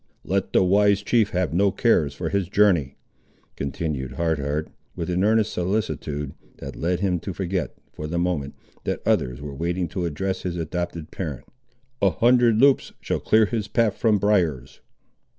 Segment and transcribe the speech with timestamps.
[0.23, 2.95] "Let the wise chief have no cares for his journey,"
[3.55, 8.55] continued Hard Heart with an earnest solicitude, that led him to forget, for the moment,
[8.83, 11.45] that others were waiting to address his adopted parent;
[12.01, 14.81] "a hundred Loups shall clear his path from briars."